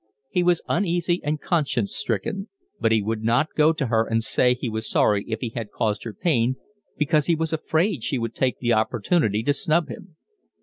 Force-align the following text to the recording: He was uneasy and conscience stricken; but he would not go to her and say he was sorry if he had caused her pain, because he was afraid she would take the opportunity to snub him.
He 0.31 0.41
was 0.41 0.63
uneasy 0.67 1.21
and 1.23 1.39
conscience 1.39 1.95
stricken; 1.95 2.47
but 2.79 2.91
he 2.91 3.03
would 3.03 3.21
not 3.21 3.53
go 3.55 3.71
to 3.71 3.85
her 3.85 4.03
and 4.03 4.23
say 4.23 4.55
he 4.55 4.67
was 4.67 4.89
sorry 4.89 5.23
if 5.27 5.41
he 5.41 5.49
had 5.49 5.69
caused 5.69 6.05
her 6.05 6.13
pain, 6.15 6.55
because 6.97 7.27
he 7.27 7.35
was 7.35 7.53
afraid 7.53 8.01
she 8.03 8.17
would 8.17 8.33
take 8.33 8.57
the 8.57 8.73
opportunity 8.73 9.43
to 9.43 9.53
snub 9.53 9.89
him. 9.89 10.15